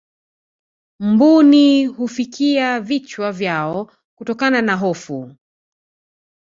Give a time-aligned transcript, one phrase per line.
[0.99, 5.35] mbuni hufukia vichwa vyao kutokana na hofu